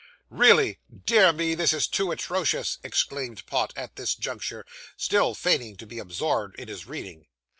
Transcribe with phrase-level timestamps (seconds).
[0.31, 0.79] 'Really!
[1.05, 4.65] Dear me, this is too atrocious!' exclaimed Pott, at this juncture;
[4.97, 7.27] still feigning to be absorbed in his reading.